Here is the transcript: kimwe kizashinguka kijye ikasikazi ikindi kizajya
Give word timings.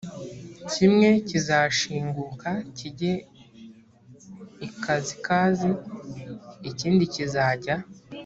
kimwe 0.71 1.09
kizashinguka 1.27 2.49
kijye 2.77 3.13
ikasikazi 4.67 5.69
ikindi 6.69 7.03
kizajya 7.13 7.75